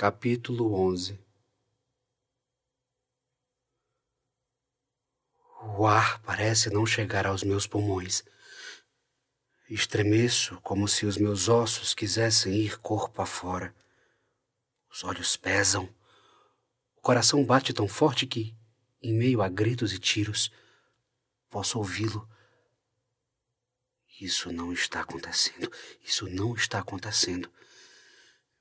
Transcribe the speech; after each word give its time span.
Capítulo 0.00 0.72
11 0.72 1.20
O 5.76 5.86
ar 5.86 6.22
parece 6.22 6.70
não 6.70 6.86
chegar 6.86 7.26
aos 7.26 7.42
meus 7.42 7.66
pulmões. 7.66 8.24
Estremeço 9.68 10.58
como 10.62 10.88
se 10.88 11.04
os 11.04 11.18
meus 11.18 11.50
ossos 11.50 11.92
quisessem 11.92 12.54
ir 12.54 12.78
corpo 12.78 13.20
afora. 13.20 13.76
Os 14.90 15.04
olhos 15.04 15.36
pesam. 15.36 15.94
O 16.96 17.02
coração 17.02 17.44
bate 17.44 17.74
tão 17.74 17.86
forte 17.86 18.26
que, 18.26 18.56
em 19.02 19.12
meio 19.12 19.42
a 19.42 19.50
gritos 19.50 19.92
e 19.92 19.98
tiros, 19.98 20.50
posso 21.50 21.76
ouvi-lo. 21.76 22.26
Isso 24.18 24.50
não 24.50 24.72
está 24.72 25.02
acontecendo. 25.02 25.70
Isso 26.02 26.26
não 26.26 26.54
está 26.54 26.78
acontecendo. 26.78 27.52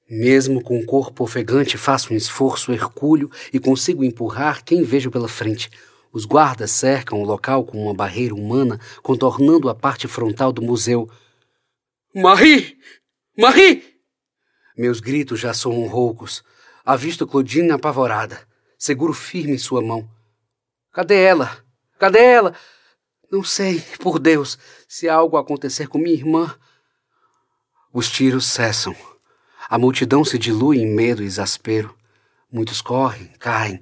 Mesmo 0.09 0.63
com 0.63 0.79
o 0.79 0.85
corpo 0.85 1.23
ofegante, 1.23 1.77
faço 1.77 2.13
um 2.13 2.17
esforço 2.17 2.73
hercúleo 2.73 3.29
e 3.53 3.59
consigo 3.59 4.03
empurrar 4.03 4.63
quem 4.63 4.81
vejo 4.81 5.11
pela 5.11 5.27
frente. 5.27 5.69
Os 6.11 6.25
guardas 6.25 6.71
cercam 6.71 7.21
o 7.21 7.25
local 7.25 7.63
com 7.63 7.83
uma 7.83 7.93
barreira 7.93 8.33
humana, 8.33 8.79
contornando 9.03 9.69
a 9.69 9.75
parte 9.75 10.07
frontal 10.07 10.51
do 10.51 10.63
museu. 10.63 11.07
Marie! 12.15 12.75
Marie! 13.37 13.83
Meus 14.75 14.99
gritos 14.99 15.39
já 15.39 15.53
soam 15.53 15.85
roucos. 15.85 16.43
Avisto 16.83 17.27
Claudine 17.27 17.71
apavorada. 17.71 18.41
Seguro 18.79 19.13
firme 19.13 19.59
sua 19.59 19.81
mão. 19.81 20.09
Cadê 20.91 21.21
ela? 21.21 21.63
Cadê 21.99 22.23
ela? 22.23 22.55
Não 23.31 23.43
sei, 23.43 23.79
por 23.99 24.17
Deus, 24.17 24.57
se 24.87 25.07
algo 25.07 25.37
acontecer 25.37 25.87
com 25.87 25.99
minha 25.99 26.15
irmã. 26.15 26.55
Os 27.93 28.09
tiros 28.09 28.47
cessam. 28.47 28.95
A 29.69 29.77
multidão 29.77 30.25
se 30.25 30.39
dilui 30.39 30.79
em 30.79 30.87
medo 30.87 31.21
e 31.21 31.27
exaspero. 31.27 31.95
Muitos 32.51 32.81
correm, 32.81 33.29
caem. 33.37 33.79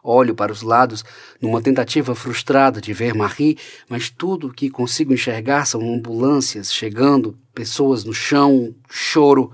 Olho 0.00 0.32
para 0.32 0.52
os 0.52 0.62
lados 0.62 1.04
numa 1.40 1.60
tentativa 1.60 2.14
frustrada 2.14 2.80
de 2.80 2.92
ver 2.92 3.14
Marie, 3.14 3.58
mas 3.88 4.08
tudo 4.08 4.46
o 4.46 4.52
que 4.52 4.70
consigo 4.70 5.12
enxergar 5.12 5.64
são 5.64 5.80
ambulâncias 5.92 6.72
chegando, 6.72 7.36
pessoas 7.52 8.04
no 8.04 8.14
chão, 8.14 8.72
choro. 8.88 9.52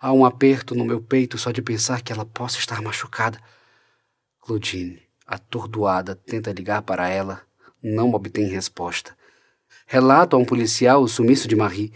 Há 0.00 0.12
um 0.12 0.24
aperto 0.24 0.74
no 0.74 0.84
meu 0.84 1.02
peito 1.02 1.36
só 1.36 1.50
de 1.50 1.60
pensar 1.60 2.00
que 2.00 2.10
ela 2.10 2.24
possa 2.24 2.58
estar 2.58 2.80
machucada. 2.80 3.38
Claudine, 4.40 5.02
atordoada, 5.26 6.14
tenta 6.14 6.52
ligar 6.52 6.80
para 6.80 7.06
ela, 7.06 7.42
não 7.82 8.14
obtém 8.14 8.48
resposta. 8.48 9.14
Relato 9.86 10.36
a 10.36 10.38
um 10.38 10.44
policial 10.44 11.02
o 11.02 11.08
sumiço 11.08 11.46
de 11.46 11.54
Marie 11.54 11.92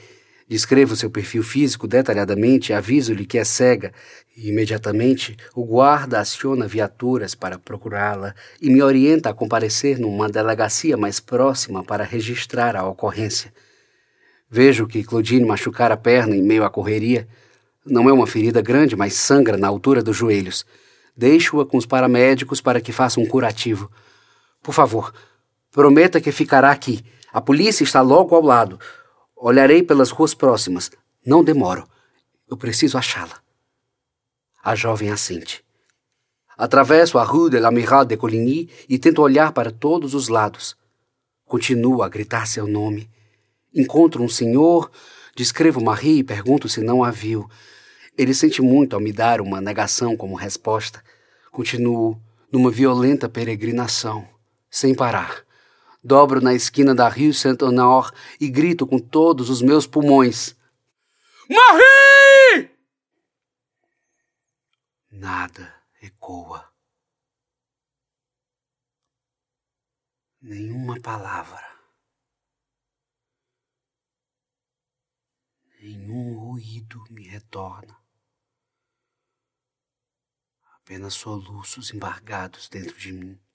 Descrevo 0.51 0.97
seu 0.97 1.09
perfil 1.09 1.45
físico 1.45 1.87
detalhadamente, 1.87 2.73
aviso-lhe 2.73 3.25
que 3.25 3.39
é 3.39 3.45
cega. 3.45 3.93
E, 4.37 4.49
imediatamente, 4.49 5.37
o 5.55 5.65
guarda 5.65 6.19
aciona 6.19 6.67
viaturas 6.67 7.37
para 7.37 7.57
procurá-la 7.57 8.35
e 8.61 8.69
me 8.69 8.83
orienta 8.83 9.31
a 9.31 9.33
comparecer 9.33 10.01
numa 10.01 10.29
delegacia 10.29 10.97
mais 10.97 11.21
próxima 11.21 11.85
para 11.85 12.03
registrar 12.03 12.75
a 12.75 12.85
ocorrência. 12.85 13.55
Vejo 14.51 14.89
que 14.89 15.05
Claudine 15.05 15.47
machucara 15.47 15.95
a 15.95 15.97
perna 15.97 16.35
em 16.35 16.43
meio 16.43 16.65
à 16.65 16.69
correria. 16.69 17.29
Não 17.87 18.09
é 18.09 18.13
uma 18.13 18.27
ferida 18.27 18.61
grande, 18.61 18.97
mas 18.97 19.15
sangra 19.15 19.57
na 19.57 19.69
altura 19.69 20.03
dos 20.03 20.17
joelhos. 20.17 20.67
Deixo-a 21.17 21.65
com 21.65 21.77
os 21.77 21.87
paramédicos 21.87 22.61
para 22.61 22.81
que 22.81 22.91
façam 22.91 23.23
um 23.23 23.27
curativo. 23.27 23.89
Por 24.61 24.75
favor, 24.75 25.15
prometa 25.71 26.21
que 26.21 26.33
ficará 26.33 26.73
aqui. 26.73 27.05
A 27.33 27.41
polícia 27.41 27.85
está 27.85 28.01
logo 28.01 28.35
ao 28.35 28.43
lado. 28.43 28.81
Olharei 29.43 29.83
pelas 29.83 30.11
ruas 30.11 30.35
próximas. 30.35 30.91
Não 31.25 31.43
demoro. 31.43 31.89
Eu 32.47 32.59
preciso 32.59 32.99
achá-la. 32.99 33.41
A 34.63 34.75
jovem 34.75 35.11
assente. 35.11 35.65
Atravesso 36.59 37.17
a 37.17 37.25
rue 37.25 37.49
de 37.49 37.59
l'Amiral 37.59 38.05
de 38.05 38.19
Coligny 38.19 38.69
e 38.87 38.99
tento 38.99 39.23
olhar 39.23 39.53
para 39.53 39.71
todos 39.71 40.13
os 40.13 40.29
lados. 40.29 40.77
Continuo 41.47 42.03
a 42.03 42.09
gritar 42.11 42.47
seu 42.47 42.67
nome. 42.67 43.09
Encontro 43.75 44.23
um 44.23 44.29
senhor, 44.29 44.91
descrevo 45.35 45.83
Marie 45.83 46.19
e 46.19 46.25
pergunto 46.25 46.69
se 46.69 46.83
não 46.83 47.03
a 47.03 47.11
viu. 47.11 47.49
Ele 48.19 48.35
sente 48.35 48.61
muito 48.61 48.93
ao 48.93 49.01
me 49.01 49.11
dar 49.11 49.41
uma 49.41 49.59
negação 49.59 50.19
como 50.19 50.35
resposta. 50.35 51.03
Continuo 51.51 52.21
numa 52.53 52.71
violenta 52.71 53.27
peregrinação, 53.27 54.29
sem 54.71 54.95
parar. 54.95 55.47
Dobro 56.03 56.41
na 56.41 56.55
esquina 56.55 56.95
da 56.95 57.09
Rue 57.09 57.35
Saint-Honor 57.35 58.11
e 58.41 58.49
grito 58.49 58.87
com 58.87 58.99
todos 58.99 59.51
os 59.51 59.61
meus 59.61 59.87
pulmões: 59.87 60.57
Marie! 61.49 62.71
Nada 65.11 65.75
ecoa. 66.01 66.73
Nenhuma 70.41 70.99
palavra. 71.01 71.69
Nenhum 75.83 76.39
ruído 76.39 77.05
me 77.11 77.29
retorna. 77.29 77.95
Apenas 80.77 81.13
soluços 81.13 81.93
embargados 81.93 82.69
dentro 82.71 82.99
de 82.99 83.13
mim. 83.13 83.50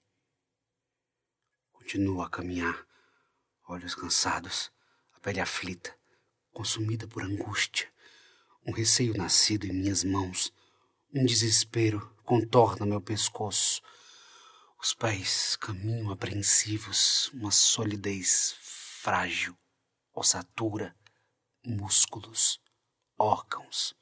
Continuo 1.86 2.20
a 2.20 2.28
caminhar, 2.28 2.84
olhos 3.68 3.94
cansados, 3.94 4.72
a 5.12 5.20
pele 5.20 5.38
aflita, 5.38 5.96
consumida 6.52 7.06
por 7.06 7.22
angústia, 7.22 7.88
um 8.66 8.72
receio 8.72 9.16
nascido 9.16 9.66
em 9.66 9.72
minhas 9.72 10.02
mãos, 10.02 10.52
um 11.14 11.24
desespero 11.24 12.12
contorna 12.24 12.84
meu 12.84 13.00
pescoço. 13.00 13.80
Os 14.82 14.94
pés 14.94 15.54
caminham 15.54 16.10
apreensivos, 16.10 17.28
uma 17.32 17.52
solidez 17.52 18.56
frágil, 18.60 19.56
ossatura, 20.12 20.92
músculos, 21.64 22.60
órgãos. 23.16 23.94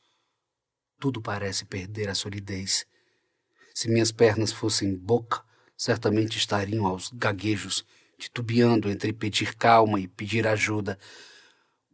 Tudo 0.98 1.20
parece 1.20 1.66
perder 1.66 2.08
a 2.08 2.14
solidez. 2.14 2.86
Se 3.74 3.90
minhas 3.90 4.10
pernas 4.10 4.52
fossem 4.52 4.96
boca, 4.96 5.44
certamente 5.76 6.38
estariam 6.38 6.86
aos 6.86 7.10
gaguejos, 7.12 7.84
titubeando 8.18 8.88
entre 8.88 9.12
pedir 9.12 9.54
calma 9.54 10.00
e 10.00 10.08
pedir 10.08 10.46
ajuda. 10.46 10.98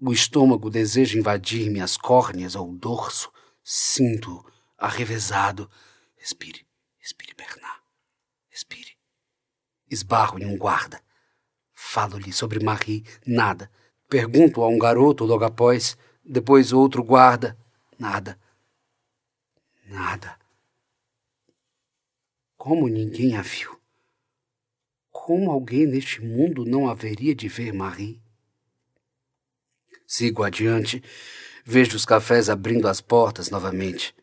O 0.01 0.13
estômago 0.13 0.71
deseja 0.71 1.19
invadir-me 1.19 1.81
as 1.81 1.97
córneas 1.97 2.55
ou 2.55 2.71
o 2.71 2.77
dorso. 2.77 3.31
Sinto 3.63 4.45
arrevezado. 4.79 5.71
Respire, 6.17 6.67
respire, 6.99 7.35
Bernard. 7.35 7.83
Respire. 8.49 8.97
Esbarro 9.91 10.39
em 10.39 10.47
um 10.47 10.57
guarda. 10.57 11.01
Falo-lhe 11.75 12.33
sobre 12.33 12.65
Marie, 12.65 13.05
nada. 13.27 13.71
Pergunto 14.09 14.63
a 14.63 14.69
um 14.69 14.79
garoto 14.79 15.25
logo 15.25 15.45
após, 15.45 15.97
depois 16.25 16.73
outro 16.73 17.03
guarda, 17.03 17.57
nada. 17.99 18.39
Nada. 19.87 20.40
Como 22.61 22.89
ninguém 22.89 23.39
a 23.39 23.41
viu? 23.41 23.75
Como 25.11 25.51
alguém 25.51 25.87
neste 25.87 26.21
mundo 26.21 26.63
não 26.67 26.91
haveria 26.91 27.35
de 27.35 27.49
ver 27.49 27.73
Marie? 27.73 28.21
Sigo 30.07 30.43
adiante, 30.43 31.03
vejo 31.65 31.97
os 31.97 32.05
cafés 32.05 32.51
abrindo 32.51 32.87
as 32.87 33.01
portas 33.01 33.49
novamente, 33.49 34.15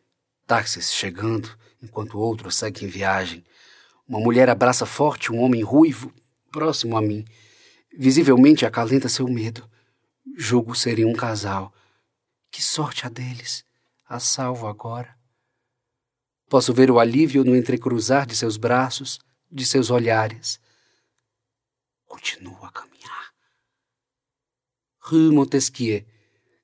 táxis 0.46 0.92
chegando, 0.92 1.50
enquanto 1.82 2.20
outro 2.20 2.48
segue 2.52 2.84
em 2.84 2.88
viagem. 2.88 3.44
Uma 4.06 4.20
mulher 4.20 4.48
abraça 4.48 4.86
forte 4.86 5.32
um 5.32 5.40
homem 5.40 5.64
ruivo, 5.64 6.14
próximo 6.52 6.96
a 6.96 7.02
mim. 7.02 7.24
Visivelmente 7.92 8.64
acalenta 8.64 9.08
seu 9.08 9.26
medo. 9.26 9.68
Julgo 10.36 10.76
serem 10.76 11.04
um 11.04 11.12
casal. 11.12 11.74
Que 12.52 12.62
sorte 12.62 13.04
a 13.04 13.08
deles! 13.08 13.64
A 14.08 14.20
salvo 14.20 14.68
agora. 14.68 15.17
Posso 16.48 16.72
ver 16.72 16.90
o 16.90 16.98
alívio 16.98 17.44
no 17.44 17.54
entrecruzar 17.54 18.26
de 18.26 18.34
seus 18.34 18.56
braços, 18.56 19.18
de 19.52 19.66
seus 19.66 19.90
olhares. 19.90 20.58
Continuo 22.06 22.64
a 22.64 22.72
caminhar. 22.72 23.32
Rue 24.98 25.30
Montesquieu. 25.30 26.04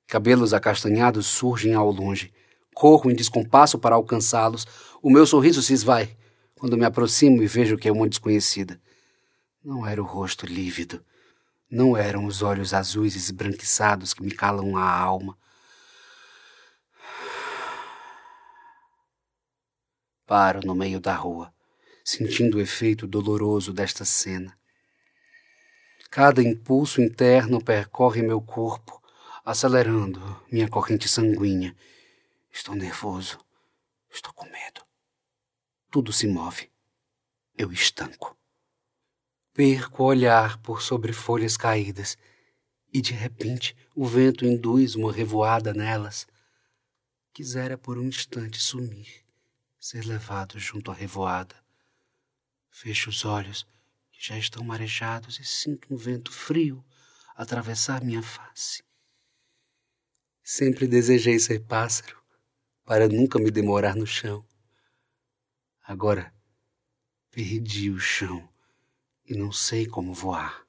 Cabelos 0.07 0.53
acastanhados 0.53 1.27
surgem 1.27 1.75
ao 1.75 1.91
longe. 1.91 2.33
Corro 2.73 3.11
em 3.11 3.15
descompasso 3.15 3.77
para 3.77 3.95
alcançá-los. 3.95 4.65
O 5.03 5.09
meu 5.09 5.25
sorriso 5.27 5.61
se 5.61 5.73
esvai 5.73 6.17
quando 6.55 6.77
me 6.77 6.85
aproximo 6.85 7.43
e 7.43 7.47
vejo 7.47 7.77
que 7.77 7.87
é 7.87 7.91
uma 7.91 8.09
desconhecida. 8.09 8.81
Não 9.63 9.85
era 9.85 10.01
o 10.01 10.05
rosto 10.05 10.47
lívido. 10.47 11.03
Não 11.69 11.95
eram 11.95 12.25
os 12.25 12.41
olhos 12.41 12.73
azuis 12.73 13.15
esbranquiçados 13.15 14.15
que 14.15 14.23
me 14.23 14.31
calam 14.31 14.77
a 14.77 14.89
alma. 14.89 15.37
Paro 20.25 20.61
no 20.65 20.73
meio 20.73 20.99
da 20.99 21.13
rua, 21.13 21.53
sentindo 22.03 22.57
o 22.57 22.61
efeito 22.61 23.05
doloroso 23.05 23.71
desta 23.71 24.03
cena. 24.03 24.57
Cada 26.09 26.41
impulso 26.41 27.01
interno 27.01 27.63
percorre 27.63 28.21
meu 28.21 28.41
corpo, 28.41 29.01
acelerando 29.43 30.19
minha 30.51 30.69
corrente 30.69 31.07
sanguínea. 31.07 31.75
Estou 32.51 32.73
nervoso. 32.73 33.37
Estou 34.09 34.33
com 34.33 34.45
medo. 34.45 34.81
Tudo 35.91 36.13
se 36.13 36.25
move. 36.25 36.71
Eu 37.57 37.71
estanco. 37.71 38.35
Perco 39.53 40.03
o 40.03 40.05
olhar 40.05 40.57
por 40.61 40.81
sobre 40.81 41.11
folhas 41.11 41.57
caídas 41.57 42.17
e 42.93 43.01
de 43.01 43.11
repente 43.11 43.75
o 43.93 44.05
vento 44.05 44.45
induz 44.45 44.95
uma 44.95 45.11
revoada 45.11 45.73
nelas. 45.73 46.25
Quisera 47.33 47.77
por 47.77 47.97
um 47.97 48.03
instante 48.03 48.57
sumir, 48.61 49.24
ser 49.85 50.03
levado 50.03 50.57
junto 50.57 50.89
à 50.89 50.95
revoada. 50.95 51.55
Fecho 52.71 53.11
os 53.11 53.23
olhos, 53.23 53.67
que 54.11 54.19
já 54.19 54.35
estão 54.35 54.63
marejados, 54.63 55.39
e 55.39 55.45
sinto 55.45 55.93
um 55.93 55.95
vento 55.95 56.31
frio 56.31 56.83
atravessar 57.35 58.03
minha 58.03 58.23
face. 58.23 58.83
Sempre 60.43 60.87
desejei 60.87 61.37
ser 61.37 61.59
pássaro, 61.67 62.19
para 62.83 63.07
nunca 63.07 63.37
me 63.37 63.51
demorar 63.51 63.95
no 63.95 64.07
chão. 64.07 64.43
Agora 65.83 66.33
perdi 67.29 67.91
o 67.91 67.99
chão 67.99 68.51
e 69.23 69.37
não 69.37 69.51
sei 69.51 69.85
como 69.85 70.15
voar. 70.15 70.65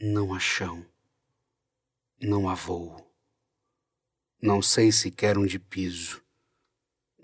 Não 0.00 0.32
há 0.32 0.40
chão, 0.40 0.90
não 2.18 2.48
há 2.48 2.54
voo. 2.54 3.14
Não 4.40 4.62
sei 4.62 4.90
se 4.90 5.10
quero 5.10 5.42
onde 5.42 5.58
piso. 5.58 6.25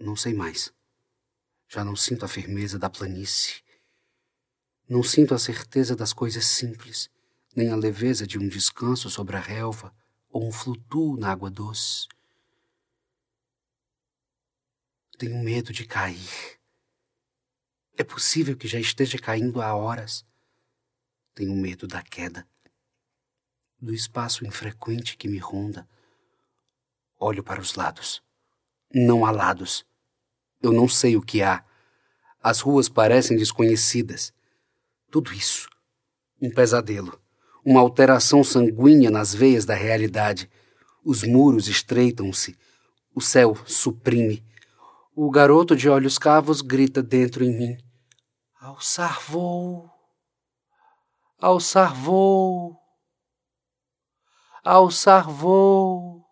Não 0.03 0.17
sei 0.17 0.35
mais. 0.35 0.75
Já 1.69 1.85
não 1.85 1.95
sinto 1.95 2.25
a 2.25 2.29
firmeza 2.29 2.77
da 2.77 2.91
planície. 2.91 3.63
Não 4.89 5.01
sinto 5.01 5.33
a 5.33 5.39
certeza 5.39 5.95
das 5.95 6.13
coisas 6.13 6.45
simples, 6.45 7.09
nem 7.55 7.71
a 7.71 7.77
leveza 7.77 8.27
de 8.27 8.37
um 8.37 8.49
descanso 8.49 9.09
sobre 9.09 9.37
a 9.37 9.41
relva 9.41 9.95
ou 10.29 10.45
um 10.45 10.51
flutuo 10.51 11.17
na 11.17 11.31
água 11.31 11.49
doce. 11.49 12.09
Tenho 15.17 15.41
medo 15.45 15.73
de 15.73 15.87
cair. 15.87 16.59
É 17.97 18.03
possível 18.03 18.57
que 18.57 18.67
já 18.67 18.81
esteja 18.81 19.19
caindo 19.19 19.63
há 19.63 19.73
horas. 19.73 20.27
Tenho 21.33 21.55
medo 21.55 21.87
da 21.87 22.03
queda 22.03 22.45
do 23.81 23.95
espaço 23.95 24.45
infrequente 24.45 25.17
que 25.17 25.29
me 25.29 25.39
ronda. 25.39 25.89
Olho 27.21 27.45
para 27.45 27.61
os 27.61 27.77
lados. 27.77 28.21
Não 28.93 29.25
há 29.25 29.31
lados. 29.31 29.87
Eu 30.63 30.73
não 30.73 30.89
sei 30.89 31.17
o 31.17 31.23
que 31.23 31.43
há. 31.43 31.65
As 32.43 32.61
ruas 32.61 32.89
parecem 32.89 33.37
desconhecidas. 33.37 34.33
Tudo 35.11 35.33
isso. 35.33 35.69
Um 36.41 36.51
pesadelo. 36.51 37.21
Uma 37.65 37.81
alteração 37.81 38.43
sanguínea 38.43 39.11
nas 39.11 39.35
veias 39.35 39.65
da 39.65 39.75
realidade. 39.75 40.51
Os 41.05 41.23
muros 41.23 41.69
estreitam-se. 41.69 42.57
O 43.15 43.21
céu 43.21 43.57
suprime. 43.67 44.45
O 45.15 45.31
garoto 45.31 45.77
de 45.77 45.89
olhos 45.89 46.19
cavos 46.19 46.63
grita 46.63 47.03
dentro 47.03 47.45
em 47.45 47.57
mim: 47.57 47.79
Alçar 48.59 49.21
voo! 49.21 49.91
Alçar 51.39 51.95
voo! 51.95 52.83
alçar 54.65 55.29
voo, 55.29 56.25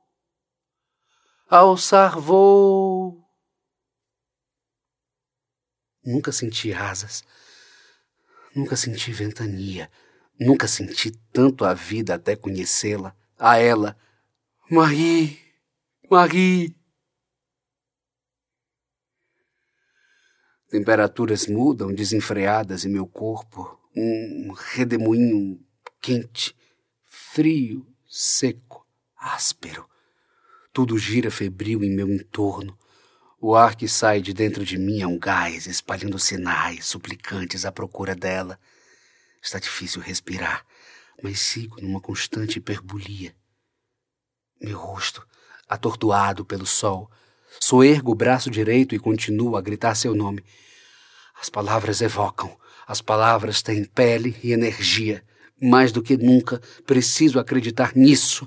alçar 1.49 2.19
voo. 2.19 3.20
Nunca 6.05 6.33
senti 6.33 6.73
asas, 6.73 7.23
nunca 8.55 8.75
senti 8.75 9.13
ventania, 9.13 9.91
nunca 10.39 10.67
senti 10.67 11.11
tanto 11.33 11.65
a 11.65 11.75
vida 11.75 12.15
até 12.15 12.35
conhecê-la, 12.35 13.15
a 13.39 13.59
ela. 13.59 13.97
Marie, 14.71 15.39
Marie. 16.11 16.75
Temperaturas 20.71 21.47
mudam 21.47 21.93
desenfreadas 21.93 22.85
em 22.85 22.89
meu 22.89 23.07
corpo, 23.07 23.79
um 23.95 24.53
redemoinho 24.53 25.61
quente, 26.01 26.57
frio, 27.07 27.87
seco, 28.09 28.87
áspero. 29.17 29.87
Tudo 30.73 30.97
gira 30.97 31.31
febril 31.31 31.83
em 31.83 31.91
meu 31.91 32.09
entorno. 32.09 32.79
O 33.43 33.55
ar 33.55 33.75
que 33.75 33.89
sai 33.89 34.21
de 34.21 34.35
dentro 34.35 34.67
de 34.67 34.77
mim 34.77 35.01
é 35.01 35.07
um 35.07 35.19
gás, 35.19 35.67
espalhando 35.67 36.19
sinais 36.19 36.85
suplicantes 36.85 37.65
à 37.65 37.73
procura 37.73 38.15
dela. 38.15 38.61
Está 39.43 39.59
difícil 39.59 40.03
respirar, 40.03 40.63
mas 41.23 41.41
sigo 41.41 41.81
numa 41.81 42.03
constante 42.03 42.59
hiperbolia. 42.59 43.35
Meu 44.61 44.77
rosto, 44.77 45.27
atordoado 45.67 46.45
pelo 46.45 46.67
sol, 46.67 47.11
soergo 47.59 48.13
o 48.13 48.15
braço 48.15 48.51
direito 48.51 48.95
e 48.95 48.99
continuo 48.99 49.57
a 49.57 49.63
gritar 49.63 49.95
seu 49.95 50.15
nome. 50.15 50.45
As 51.41 51.49
palavras 51.49 52.03
evocam, 52.03 52.55
as 52.87 53.01
palavras 53.01 53.63
têm 53.63 53.85
pele 53.85 54.37
e 54.45 54.53
energia. 54.53 55.25
Mais 55.59 55.93
do 55.93 56.03
que 56.03 56.15
nunca, 56.15 56.61
preciso 56.87 57.39
acreditar 57.39 57.97
nisso. 57.97 58.47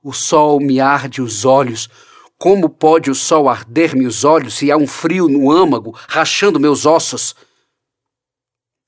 O 0.00 0.12
sol 0.12 0.60
me 0.60 0.78
arde 0.78 1.20
os 1.20 1.44
olhos. 1.44 1.88
Como 2.38 2.70
pode 2.70 3.10
o 3.10 3.16
sol 3.16 3.48
arder-me 3.48 4.06
os 4.06 4.22
olhos 4.22 4.54
se 4.54 4.70
há 4.70 4.76
um 4.76 4.86
frio 4.86 5.28
no 5.28 5.50
âmago, 5.50 5.90
rachando 5.90 6.60
meus 6.60 6.86
ossos? 6.86 7.34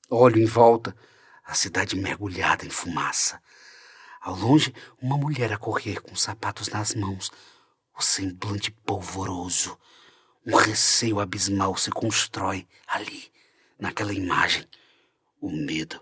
Olho 0.09 0.41
em 0.41 0.45
volta, 0.45 0.95
a 1.43 1.53
cidade 1.53 1.97
mergulhada 1.97 2.65
em 2.65 2.69
fumaça. 2.69 3.41
Ao 4.21 4.33
longe, 4.35 4.73
uma 5.01 5.17
mulher 5.17 5.51
a 5.51 5.57
correr 5.57 5.99
com 5.99 6.15
sapatos 6.15 6.69
nas 6.69 6.95
mãos, 6.95 7.29
o 7.97 8.01
semblante 8.01 8.71
polvoroso. 8.71 9.77
Um 10.47 10.55
receio 10.55 11.19
abismal 11.19 11.75
se 11.75 11.91
constrói 11.91 12.65
ali, 12.87 13.29
naquela 13.77 14.13
imagem. 14.13 14.65
O 15.41 15.51
medo, 15.51 15.99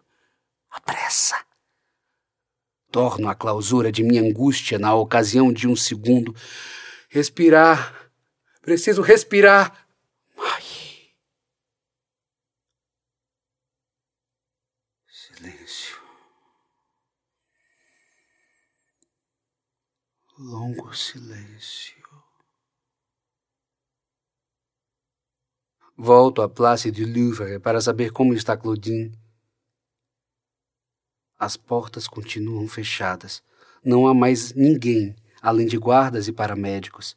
a 0.69 0.80
pressa. 0.80 1.36
Torno 2.92 3.28
a 3.28 3.34
clausura 3.34 3.92
de 3.92 4.04
minha 4.04 4.22
angústia 4.22 4.78
na 4.78 4.94
ocasião 4.94 5.52
de 5.52 5.68
um 5.68 5.75
segundo. 5.75 6.36
Respirar. 7.09 8.11
Preciso 8.61 9.01
respirar. 9.01 9.88
Ai. 10.38 10.63
Silêncio. 15.07 15.97
Longo 20.38 20.94
silêncio. 20.94 22.00
Volto 25.97 26.42
à 26.42 26.47
Place 26.47 26.92
du 26.92 27.06
Louvre 27.06 27.59
para 27.59 27.81
saber 27.81 28.11
como 28.11 28.33
está 28.33 28.56
Claudine. 28.56 29.11
As 31.37 31.57
portas 31.57 32.07
continuam 32.07 32.68
fechadas. 32.68 33.44
Não 33.83 34.07
há 34.07 34.13
mais 34.13 34.54
ninguém, 34.54 35.16
além 35.42 35.68
de 35.68 35.78
guardas 35.78 36.28
e 36.28 36.31
paramédicos. 36.31 37.16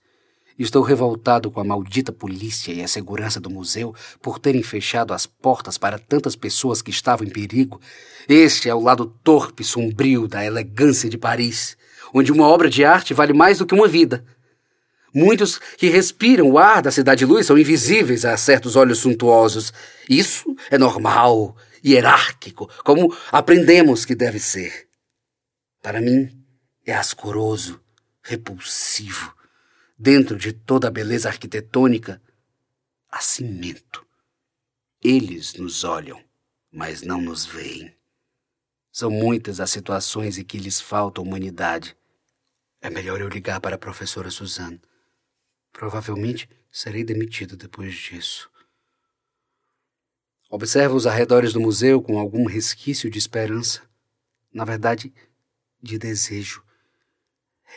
Estou 0.59 0.83
revoltado 0.83 1.51
com 1.51 1.61
a 1.61 1.65
maldita 1.65 2.13
polícia 2.13 2.73
e 2.73 2.83
a 2.83 2.89
segurança 2.89 3.41
do 3.41 3.51
museu 3.51 3.95
por 4.21 4.39
terem 4.39 4.63
fechado 4.63 5.15
as 5.15 5.27
portas 5.27 5.79
para 5.79 5.99
tantas 5.99 6.37
pessoas 6.37 6.83
que 6.83 6.91
estavam 6.91 7.27
em 7.27 7.31
perigo. 7.31 7.81
Este 8.29 8.69
é 8.69 8.75
o 8.75 8.81
lado 8.81 9.07
torpe 9.25 9.63
e 9.63 9.67
sombrio 9.67 10.29
da 10.29 10.45
elegância 10.45 11.09
de 11.09 11.19
Paris, 11.19 11.77
onde 12.13 12.31
uma 12.31 12.47
obra 12.47 12.69
de 12.69 12.85
arte 12.85 13.15
vale 13.15 13.33
mais 13.33 13.59
do 13.59 13.67
que 13.67 13.75
uma 13.75 13.89
vida. 13.89 14.25
Muitos 15.15 15.59
que 15.77 15.89
respiram 15.89 16.51
o 16.51 16.59
ar 16.59 16.81
da 16.81 16.91
cidade-luz 16.91 17.47
são 17.47 17.59
invisíveis 17.59 18.25
a 18.25 18.37
certos 18.37 18.77
olhos 18.77 19.01
suntuosos. 19.01 19.73
Isso 20.09 20.55
é 20.71 20.79
normal 20.79 21.57
hierárquico, 21.85 22.71
como 22.85 23.15
aprendemos 23.31 24.05
que 24.05 24.15
deve 24.15 24.39
ser. 24.39 24.87
Para 25.83 26.01
mim, 26.01 26.31
é 26.87 26.95
ascoroso, 26.95 27.82
repulsivo. 28.23 29.35
Dentro 29.99 30.37
de 30.37 30.53
toda 30.53 30.89
a 30.89 30.91
beleza 30.91 31.29
arquitetônica, 31.29 32.21
há 33.09 33.21
cimento. 33.21 34.07
Eles 35.01 35.55
nos 35.55 35.85
olham, 35.85 36.23
mas 36.73 37.03
não 37.03 37.21
nos 37.21 37.45
veem. 37.45 37.95
São 38.91 39.11
muitas 39.11 39.59
as 39.59 39.71
situações 39.71 40.39
em 40.39 40.45
que 40.45 40.59
lhes 40.59 40.81
falta 40.81 41.21
humanidade. 41.21 41.97
É 42.81 42.91
melhor 42.91 43.21
eu 43.21 43.29
ligar 43.29 43.61
para 43.61 43.77
a 43.77 43.79
professora 43.79 44.31
Suzanne. 44.31 44.81
Provavelmente 45.73 46.49
serei 46.71 47.05
demitido 47.05 47.57
depois 47.57 47.95
disso. 47.95 48.51
Observa 50.51 50.95
os 50.95 51.07
arredores 51.07 51.53
do 51.53 51.61
museu 51.61 52.03
com 52.03 52.19
algum 52.19 52.45
resquício 52.47 53.09
de 53.09 53.19
esperança. 53.19 53.83
Na 54.53 54.65
verdade, 54.65 55.13
de 55.83 55.99
desejo. 55.99 56.63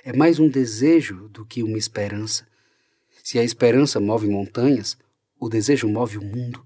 É 0.03 0.13
mais 0.13 0.39
um 0.39 0.47
desejo 0.47 1.29
do 1.29 1.45
que 1.45 1.63
uma 1.63 1.77
esperança. 1.77 2.47
Se 3.23 3.39
a 3.39 3.43
esperança 3.43 3.99
move 3.99 4.27
montanhas, 4.27 4.97
o 5.39 5.49
desejo 5.49 5.87
move 5.87 6.17
o 6.17 6.23
mundo. 6.23 6.65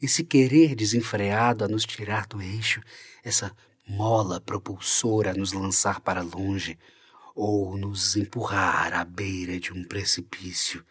Esse 0.00 0.22
querer 0.22 0.74
desenfreado 0.74 1.64
a 1.64 1.68
nos 1.68 1.84
tirar 1.84 2.26
do 2.26 2.40
eixo, 2.40 2.80
essa 3.24 3.52
mola 3.88 4.40
propulsora 4.40 5.30
a 5.30 5.34
nos 5.34 5.52
lançar 5.52 6.00
para 6.00 6.22
longe 6.22 6.78
ou 7.34 7.76
nos 7.76 8.16
empurrar 8.16 8.92
à 8.92 9.04
beira 9.04 9.58
de 9.58 9.72
um 9.72 9.84
precipício. 9.84 10.84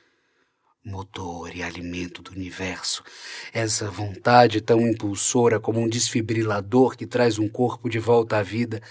motor 0.83 1.55
e 1.55 1.61
alimento 1.61 2.23
do 2.23 2.31
universo, 2.31 3.03
essa 3.53 3.87
vontade 3.89 4.61
tão 4.61 4.81
impulsora 4.87 5.59
como 5.59 5.79
um 5.79 5.87
desfibrilador 5.87 6.97
que 6.97 7.05
traz 7.05 7.37
um 7.37 7.47
corpo 7.47 7.87
de 7.87 7.99
volta 7.99 8.37
à 8.37 8.43
vida. 8.43 8.81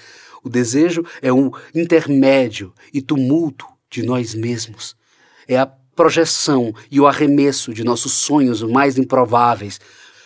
O 0.42 0.48
desejo 0.48 1.04
é 1.20 1.32
um 1.32 1.50
intermédio 1.74 2.72
e 2.92 3.00
tumulto 3.00 3.66
de 3.90 4.02
nós 4.02 4.34
mesmos. 4.34 4.96
É 5.46 5.58
a 5.58 5.66
projeção 5.66 6.72
e 6.90 7.00
o 7.00 7.06
arremesso 7.06 7.74
de 7.74 7.84
nossos 7.84 8.12
sonhos 8.12 8.62
mais 8.62 8.98
improváveis. 8.98 9.80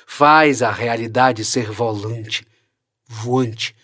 Faz 0.06 0.62
a 0.62 0.71
realidade 0.71 1.44
ser 1.44 1.71
volante, 1.71 2.47
voante. 3.09 3.75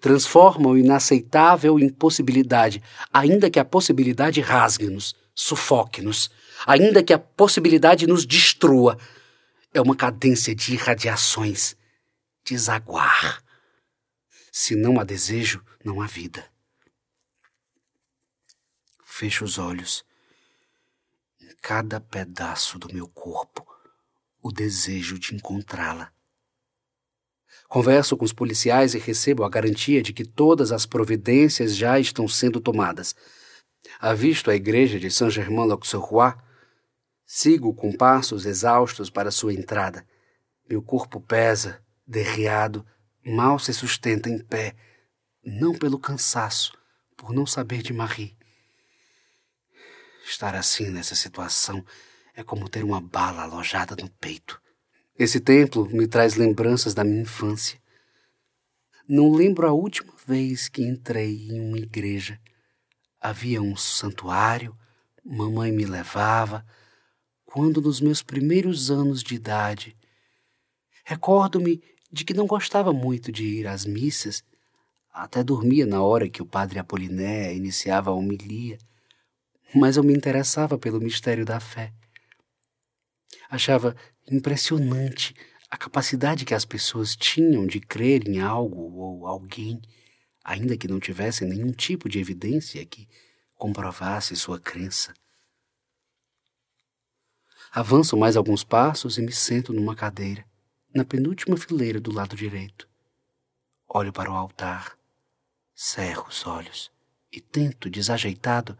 Transforma 0.00 0.68
o 0.68 0.76
inaceitável 0.78 1.78
em 1.78 1.88
possibilidade, 1.88 2.82
ainda 3.12 3.50
que 3.50 3.58
a 3.58 3.64
possibilidade 3.64 4.40
rasgue-nos, 4.40 5.14
sufoque-nos 5.34 6.30
ainda 6.66 7.02
que 7.02 7.12
a 7.12 7.18
possibilidade 7.18 8.06
nos 8.06 8.26
destrua. 8.26 8.98
É 9.72 9.80
uma 9.80 9.96
cadência 9.96 10.54
de 10.54 10.74
irradiações, 10.74 11.76
desaguar. 12.44 13.42
Se 14.56 14.76
não 14.76 15.00
há 15.00 15.04
desejo, 15.04 15.64
não 15.84 16.00
há 16.00 16.06
vida. 16.06 16.48
Fecho 19.04 19.44
os 19.44 19.58
olhos. 19.58 20.04
Em 21.40 21.56
cada 21.60 22.00
pedaço 22.00 22.78
do 22.78 22.94
meu 22.94 23.08
corpo, 23.08 23.66
o 24.40 24.52
desejo 24.52 25.18
de 25.18 25.34
encontrá-la. 25.34 26.12
Converso 27.68 28.16
com 28.16 28.24
os 28.24 28.32
policiais 28.32 28.94
e 28.94 28.98
recebo 29.00 29.42
a 29.42 29.48
garantia 29.48 30.00
de 30.00 30.12
que 30.12 30.24
todas 30.24 30.70
as 30.70 30.86
providências 30.86 31.74
já 31.74 31.98
estão 31.98 32.28
sendo 32.28 32.60
tomadas. 32.60 33.12
Avisto 33.98 34.52
a 34.52 34.54
igreja 34.54 35.00
de 35.00 35.10
Saint-Germain-l'Auxerrois 35.10 36.36
Sigo 37.26 37.74
com 37.74 37.92
passos 37.92 38.46
exaustos 38.46 39.10
para 39.10 39.32
sua 39.32 39.52
entrada. 39.52 40.06
Meu 40.70 40.80
corpo 40.80 41.20
pesa, 41.20 41.84
derriado, 42.06 42.86
mal 43.24 43.58
se 43.58 43.72
sustenta 43.72 44.28
em 44.28 44.38
pé, 44.38 44.74
não 45.44 45.74
pelo 45.74 45.98
cansaço, 45.98 46.76
por 47.16 47.32
não 47.32 47.46
saber 47.46 47.82
de 47.82 47.92
Marie. 47.92 48.36
Estar 50.24 50.54
assim 50.54 50.88
nessa 50.90 51.14
situação 51.14 51.84
é 52.34 52.42
como 52.42 52.68
ter 52.68 52.82
uma 52.82 53.00
bala 53.00 53.42
alojada 53.42 53.94
no 53.96 54.08
peito. 54.08 54.60
Esse 55.18 55.38
templo 55.38 55.86
me 55.86 56.06
traz 56.08 56.34
lembranças 56.34 56.94
da 56.94 57.04
minha 57.04 57.22
infância. 57.22 57.80
Não 59.08 59.32
lembro 59.32 59.66
a 59.66 59.72
última 59.72 60.12
vez 60.26 60.68
que 60.68 60.82
entrei 60.82 61.48
em 61.48 61.60
uma 61.60 61.78
igreja. 61.78 62.40
Havia 63.20 63.62
um 63.62 63.76
santuário, 63.76 64.76
mamãe 65.24 65.70
me 65.70 65.84
levava, 65.84 66.66
quando 67.44 67.80
nos 67.80 68.00
meus 68.00 68.22
primeiros 68.22 68.90
anos 68.90 69.22
de 69.22 69.34
idade. 69.34 69.96
Recordo-me 71.04 71.82
de 72.14 72.24
que 72.24 72.32
não 72.32 72.46
gostava 72.46 72.92
muito 72.92 73.32
de 73.32 73.44
ir 73.44 73.66
às 73.66 73.84
missas, 73.84 74.44
até 75.12 75.42
dormia 75.42 75.84
na 75.84 76.02
hora 76.02 76.30
que 76.30 76.40
o 76.40 76.46
padre 76.46 76.78
Apoliné 76.78 77.54
iniciava 77.54 78.10
a 78.10 78.14
homilia, 78.14 78.78
mas 79.74 79.96
eu 79.96 80.04
me 80.04 80.14
interessava 80.14 80.78
pelo 80.78 81.00
mistério 81.00 81.44
da 81.44 81.58
fé. 81.58 81.92
Achava 83.50 83.96
impressionante 84.30 85.34
a 85.68 85.76
capacidade 85.76 86.44
que 86.44 86.54
as 86.54 86.64
pessoas 86.64 87.16
tinham 87.16 87.66
de 87.66 87.80
crer 87.80 88.28
em 88.28 88.40
algo 88.40 88.80
ou 88.96 89.26
alguém, 89.26 89.82
ainda 90.44 90.76
que 90.76 90.86
não 90.86 91.00
tivessem 91.00 91.48
nenhum 91.48 91.72
tipo 91.72 92.08
de 92.08 92.20
evidência 92.20 92.84
que 92.86 93.08
comprovasse 93.56 94.36
sua 94.36 94.60
crença. 94.60 95.12
Avanço 97.72 98.16
mais 98.16 98.36
alguns 98.36 98.62
passos 98.62 99.18
e 99.18 99.22
me 99.22 99.32
sento 99.32 99.72
numa 99.72 99.96
cadeira, 99.96 100.44
na 100.94 101.04
penúltima 101.04 101.56
fileira 101.56 102.00
do 102.00 102.12
lado 102.12 102.36
direito. 102.36 102.88
Olho 103.88 104.12
para 104.12 104.30
o 104.30 104.34
altar, 104.34 104.96
cerro 105.74 106.28
os 106.28 106.46
olhos 106.46 106.92
e 107.32 107.40
tento, 107.40 107.90
desajeitado, 107.90 108.78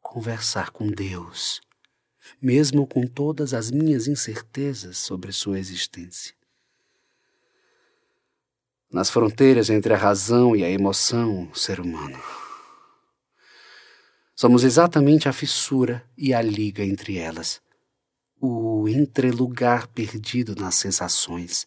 conversar 0.00 0.70
com 0.70 0.86
Deus, 0.86 1.60
mesmo 2.40 2.86
com 2.86 3.08
todas 3.08 3.52
as 3.52 3.72
minhas 3.72 4.06
incertezas 4.06 4.96
sobre 4.98 5.32
sua 5.32 5.58
existência. 5.58 6.32
Nas 8.88 9.10
fronteiras 9.10 9.70
entre 9.70 9.92
a 9.92 9.96
razão 9.96 10.54
e 10.54 10.62
a 10.62 10.70
emoção, 10.70 11.52
ser 11.52 11.80
humano. 11.80 12.22
Somos 14.36 14.62
exatamente 14.62 15.28
a 15.28 15.32
fissura 15.32 16.08
e 16.16 16.32
a 16.32 16.40
liga 16.40 16.84
entre 16.84 17.18
elas 17.18 17.63
o 18.46 18.86
entrelugar 18.86 19.88
perdido 19.88 20.54
nas 20.54 20.74
sensações. 20.74 21.66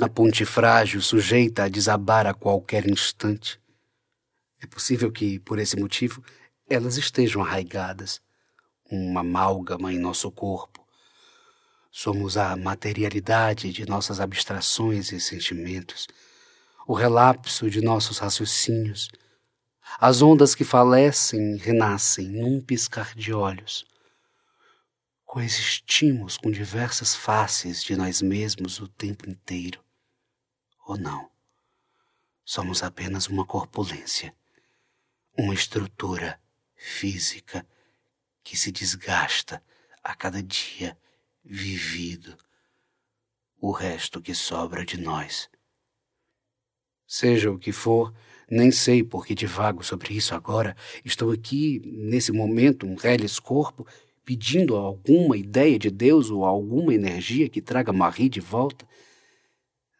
A 0.00 0.08
ponte 0.08 0.44
frágil 0.44 1.00
sujeita 1.00 1.64
a 1.64 1.68
desabar 1.68 2.26
a 2.26 2.34
qualquer 2.34 2.88
instante. 2.88 3.60
É 4.60 4.66
possível 4.66 5.12
que, 5.12 5.38
por 5.38 5.60
esse 5.60 5.76
motivo, 5.76 6.22
elas 6.68 6.96
estejam 6.96 7.42
arraigadas, 7.42 8.20
uma 8.90 9.20
amálgama 9.20 9.92
em 9.92 9.98
nosso 9.98 10.30
corpo. 10.32 10.84
Somos 11.92 12.36
a 12.36 12.56
materialidade 12.56 13.72
de 13.72 13.86
nossas 13.86 14.18
abstrações 14.18 15.12
e 15.12 15.20
sentimentos, 15.20 16.08
o 16.88 16.92
relapso 16.92 17.70
de 17.70 17.80
nossos 17.80 18.18
raciocínios, 18.18 19.08
as 20.00 20.22
ondas 20.22 20.56
que 20.56 20.64
falecem 20.64 21.56
renascem 21.56 22.28
num 22.28 22.60
piscar 22.60 23.14
de 23.14 23.32
olhos 23.32 23.89
coexistimos 25.30 26.36
com 26.36 26.50
diversas 26.50 27.14
faces 27.14 27.84
de 27.84 27.94
nós 27.94 28.20
mesmos 28.20 28.80
o 28.80 28.88
tempo 28.88 29.30
inteiro. 29.30 29.80
Ou 30.84 30.98
não? 30.98 31.30
Somos 32.44 32.82
apenas 32.82 33.28
uma 33.28 33.46
corpulência, 33.46 34.34
uma 35.38 35.54
estrutura 35.54 36.40
física 36.74 37.64
que 38.42 38.56
se 38.56 38.72
desgasta 38.72 39.62
a 40.02 40.16
cada 40.16 40.42
dia 40.42 40.98
vivido, 41.44 42.36
o 43.60 43.70
resto 43.70 44.20
que 44.20 44.34
sobra 44.34 44.84
de 44.84 44.96
nós. 44.96 45.48
Seja 47.06 47.52
o 47.52 47.58
que 47.58 47.70
for, 47.70 48.12
nem 48.50 48.72
sei 48.72 49.04
por 49.04 49.24
que 49.24 49.36
divago 49.36 49.84
sobre 49.84 50.12
isso 50.12 50.34
agora. 50.34 50.76
Estou 51.04 51.30
aqui, 51.30 51.80
nesse 51.84 52.32
momento, 52.32 52.84
um 52.84 52.96
reles 52.96 53.38
corpo, 53.38 53.86
pedindo 54.24 54.76
alguma 54.76 55.36
ideia 55.36 55.78
de 55.78 55.90
Deus 55.90 56.30
ou 56.30 56.44
alguma 56.44 56.94
energia 56.94 57.48
que 57.48 57.60
traga 57.60 57.92
Marie 57.92 58.28
de 58.28 58.40
volta. 58.40 58.86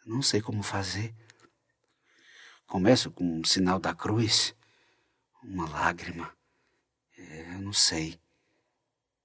Não 0.06 0.22
sei 0.22 0.40
como 0.40 0.62
fazer. 0.62 1.14
Começo 2.66 3.10
com 3.10 3.40
um 3.40 3.44
sinal 3.44 3.78
da 3.78 3.94
cruz, 3.94 4.54
uma 5.42 5.68
lágrima. 5.68 6.32
É, 7.16 7.54
eu 7.54 7.60
não 7.60 7.72
sei. 7.72 8.20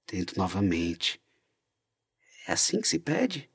Tento 0.04 0.36
novamente. 0.36 1.20
É 2.46 2.52
assim 2.52 2.80
que 2.80 2.88
se 2.88 2.98
pede? 2.98 3.50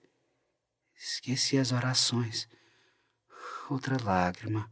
Esqueci 0.95 1.57
as 1.57 1.71
orações. 1.71 2.47
Outra 3.69 4.01
lágrima. 4.01 4.71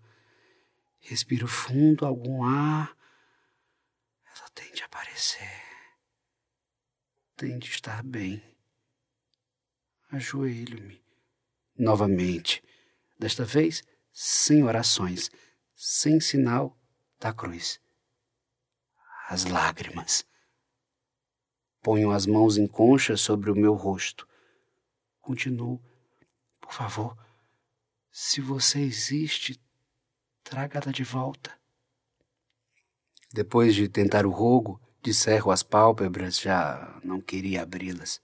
Respiro 1.00 1.48
fundo 1.48 2.06
algum 2.06 2.44
ar. 2.44 2.96
Ela 4.26 4.50
tende 4.54 4.84
a 4.84 4.86
aparecer 4.86 5.69
tem 7.40 7.58
de 7.58 7.70
estar 7.70 8.04
bem. 8.04 8.44
Ajoelho-me 10.12 11.02
novamente, 11.74 12.62
desta 13.18 13.46
vez 13.46 13.82
sem 14.12 14.62
orações, 14.62 15.32
sem 15.74 16.20
sinal 16.20 16.78
da 17.18 17.32
cruz. 17.32 17.80
As 19.30 19.46
lágrimas. 19.46 20.26
Ponho 21.82 22.12
as 22.12 22.26
mãos 22.26 22.58
em 22.58 22.68
concha 22.68 23.16
sobre 23.16 23.50
o 23.50 23.56
meu 23.56 23.74
rosto. 23.74 24.28
Continuo. 25.22 25.82
Por 26.60 26.74
favor, 26.74 27.18
se 28.12 28.42
você 28.42 28.82
existe, 28.82 29.58
traga-la 30.44 30.92
de 30.92 31.06
volta. 31.06 31.58
Depois 33.32 33.74
de 33.74 33.88
tentar 33.88 34.26
o 34.26 34.30
rogo, 34.30 34.82
de 35.02 35.14
cerro 35.14 35.52
as 35.52 35.64
pálpebras, 35.64 36.40
já 36.40 37.00
não 37.04 37.22
queria 37.22 37.62
abri-las. 37.62 38.22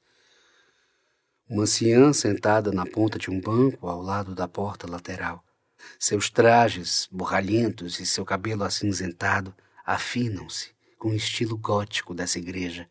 Uma 1.48 1.63
anciã 1.63 2.12
sentada 2.12 2.72
na 2.72 2.86
ponta 2.86 3.17
de 3.17 3.29
um 3.29 3.39
banco 3.39 3.88
ao 3.88 4.01
lado 4.01 4.36
da 4.36 4.48
porta 4.48 4.89
lateral. 4.89 5.44
Seus 6.00 6.29
trajes 6.29 7.08
borralhentos 7.12 8.00
e 8.00 8.05
seu 8.05 8.25
cabelo 8.25 8.63
acinzentado 8.63 9.55
afinam-se 9.86 10.74
com 10.98 11.10
o 11.10 11.15
estilo 11.15 11.55
gótico 11.58 12.13
dessa 12.13 12.39
igreja. 12.39 12.89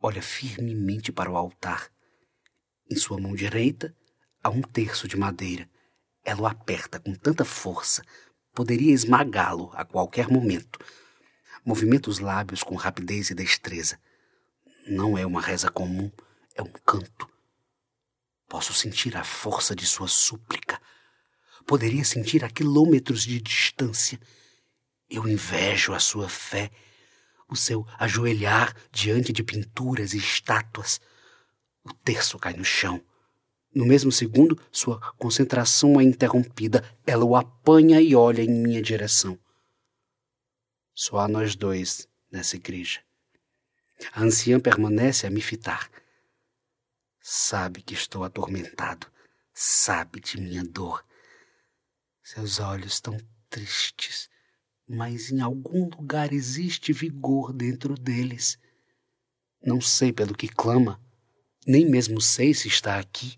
Olha 0.00 0.22
firmemente 0.22 1.12
para 1.12 1.30
o 1.30 1.36
altar. 1.36 1.90
Em 2.90 2.96
sua 2.96 3.20
mão 3.20 3.34
direita 3.34 3.94
há 4.42 4.48
um 4.48 4.62
terço 4.62 5.06
de 5.06 5.16
madeira. 5.16 5.68
Ela 6.24 6.42
o 6.42 6.46
aperta 6.46 6.98
com 6.98 7.14
tanta 7.14 7.44
força, 7.44 8.02
poderia 8.54 8.92
esmagá-lo 8.92 9.70
a 9.74 9.84
qualquer 9.84 10.28
momento 10.28 10.78
movimenta 11.66 12.08
os 12.08 12.20
lábios 12.20 12.62
com 12.62 12.76
rapidez 12.76 13.28
e 13.30 13.34
destreza. 13.34 13.98
Não 14.86 15.18
é 15.18 15.26
uma 15.26 15.40
reza 15.40 15.68
comum, 15.68 16.12
é 16.54 16.62
um 16.62 16.70
canto. 16.86 17.28
Posso 18.48 18.72
sentir 18.72 19.16
a 19.16 19.24
força 19.24 19.74
de 19.74 19.84
sua 19.84 20.06
súplica. 20.06 20.80
Poderia 21.66 22.04
sentir 22.04 22.44
a 22.44 22.48
quilômetros 22.48 23.24
de 23.24 23.40
distância. 23.40 24.20
Eu 25.10 25.26
invejo 25.26 25.92
a 25.92 25.98
sua 25.98 26.28
fé, 26.28 26.70
o 27.48 27.56
seu 27.56 27.84
ajoelhar 27.98 28.72
diante 28.92 29.32
de 29.32 29.42
pinturas 29.42 30.14
e 30.14 30.18
estátuas. 30.18 31.00
O 31.84 31.92
terço 31.92 32.38
cai 32.38 32.52
no 32.52 32.64
chão. 32.64 33.02
No 33.74 33.84
mesmo 33.84 34.12
segundo, 34.12 34.56
sua 34.70 35.00
concentração 35.18 36.00
é 36.00 36.04
interrompida. 36.04 36.84
Ela 37.04 37.24
o 37.24 37.34
apanha 37.34 38.00
e 38.00 38.14
olha 38.14 38.42
em 38.42 38.48
minha 38.48 38.80
direção. 38.80 39.36
Só 40.98 41.18
há 41.18 41.28
nós 41.28 41.54
dois 41.54 42.08
nessa 42.32 42.56
igreja. 42.56 43.04
A 44.12 44.22
anciã 44.22 44.58
permanece 44.58 45.26
a 45.26 45.30
me 45.30 45.42
fitar. 45.42 45.90
Sabe 47.20 47.82
que 47.82 47.92
estou 47.92 48.24
atormentado, 48.24 49.06
sabe 49.52 50.20
de 50.20 50.40
minha 50.40 50.64
dor. 50.64 51.04
Seus 52.22 52.60
olhos 52.60 52.94
estão 52.94 53.14
tristes, 53.50 54.30
mas 54.88 55.30
em 55.30 55.42
algum 55.42 55.86
lugar 55.86 56.32
existe 56.32 56.94
vigor 56.94 57.52
dentro 57.52 57.94
deles. 57.94 58.58
Não 59.62 59.82
sei 59.82 60.14
pelo 60.14 60.34
que 60.34 60.48
clama, 60.48 60.98
nem 61.66 61.84
mesmo 61.84 62.22
sei 62.22 62.54
se 62.54 62.68
está 62.68 62.98
aqui. 62.98 63.36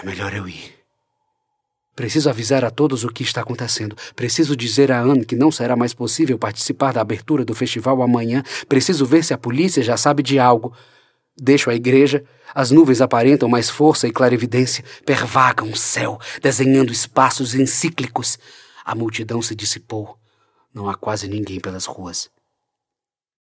É 0.00 0.06
melhor 0.06 0.32
eu 0.32 0.48
ir. 0.48 0.79
Preciso 2.00 2.30
avisar 2.30 2.64
a 2.64 2.70
todos 2.70 3.04
o 3.04 3.10
que 3.10 3.22
está 3.22 3.42
acontecendo. 3.42 3.94
Preciso 4.16 4.56
dizer 4.56 4.90
a 4.90 5.02
Anne 5.02 5.22
que 5.22 5.36
não 5.36 5.52
será 5.52 5.76
mais 5.76 5.92
possível 5.92 6.38
participar 6.38 6.94
da 6.94 7.02
abertura 7.02 7.44
do 7.44 7.54
festival 7.54 8.00
amanhã. 8.00 8.42
Preciso 8.66 9.04
ver 9.04 9.22
se 9.22 9.34
a 9.34 9.38
polícia 9.38 9.82
já 9.82 9.98
sabe 9.98 10.22
de 10.22 10.38
algo. 10.38 10.72
Deixo 11.36 11.68
a 11.68 11.74
igreja. 11.74 12.24
As 12.54 12.70
nuvens 12.70 13.02
aparentam 13.02 13.50
mais 13.50 13.68
força 13.68 14.08
e 14.08 14.12
clarividência. 14.12 14.82
Pervagam 15.04 15.70
o 15.70 15.76
céu, 15.76 16.18
desenhando 16.40 16.90
espaços 16.90 17.54
encíclicos. 17.54 18.38
A 18.82 18.94
multidão 18.94 19.42
se 19.42 19.54
dissipou. 19.54 20.16
Não 20.72 20.88
há 20.88 20.94
quase 20.94 21.28
ninguém 21.28 21.60
pelas 21.60 21.84
ruas. 21.84 22.30